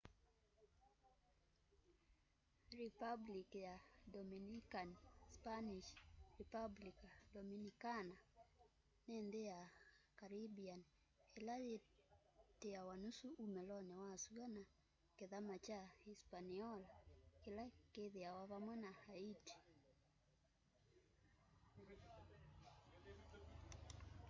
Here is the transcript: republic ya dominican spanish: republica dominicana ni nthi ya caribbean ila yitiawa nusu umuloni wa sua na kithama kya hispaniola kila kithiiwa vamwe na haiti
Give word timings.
republic 2.81 3.49
ya 3.67 3.75
dominican 4.15 4.89
spanish: 5.35 5.89
republica 6.41 7.09
dominicana 7.35 8.15
ni 9.05 9.15
nthi 9.25 9.41
ya 9.53 9.59
caribbean 10.19 10.81
ila 11.39 11.55
yitiawa 11.67 12.93
nusu 13.03 13.27
umuloni 13.45 13.93
wa 14.03 14.13
sua 14.23 14.45
na 14.55 14.61
kithama 15.17 15.55
kya 15.65 15.81
hispaniola 16.05 16.89
kila 17.41 17.63
kithiiwa 17.93 18.41
vamwe 18.51 18.73
na 18.83 18.91
haiti 19.01 19.55